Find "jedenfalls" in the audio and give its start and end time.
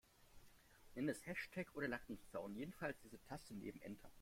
2.55-2.99